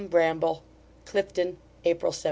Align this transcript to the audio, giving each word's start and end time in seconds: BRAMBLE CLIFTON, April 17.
BRAMBLE 0.09 0.63
CLIFTON, 1.05 1.57
April 1.85 2.11
17. 2.11 2.17